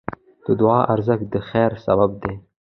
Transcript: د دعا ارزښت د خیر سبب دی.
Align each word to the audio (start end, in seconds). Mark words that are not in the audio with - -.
د 0.45 0.47
دعا 0.61 0.79
ارزښت 0.93 1.25
د 1.33 1.35
خیر 1.49 1.71
سبب 1.85 2.09
دی. 2.21 2.33